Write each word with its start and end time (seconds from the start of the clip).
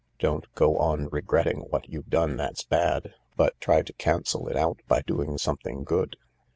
Don't 0.17 0.51
go 0.55 0.77
on 0.77 1.09
regretting 1.11 1.59
what 1.69 1.87
you've 1.87 2.09
done 2.09 2.35
that's 2.35 2.63
bad, 2.63 3.13
but 3.37 3.61
try 3.61 3.83
to 3.83 3.93
cancel 3.93 4.47
it 4.47 4.57
out 4.57 4.79
by 4.87 5.01
doing 5.03 5.37
something 5.37 5.83
good. 5.83 6.17